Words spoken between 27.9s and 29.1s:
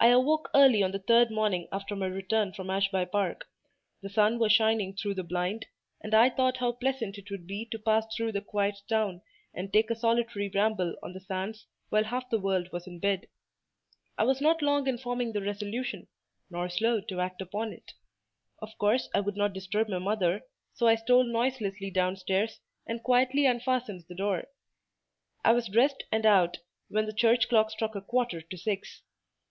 a quarter to six.